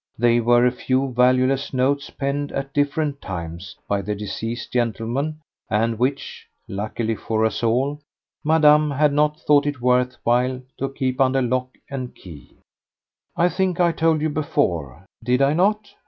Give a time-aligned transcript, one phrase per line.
[0.17, 5.99] They were a few valueless notes penned at different times by the deceased gentleman and
[5.99, 8.01] which, luckily for us all,
[8.43, 12.55] Madame had not thought it worth while to keep under lock and key.
[13.37, 15.93] I think I told you before, did I not?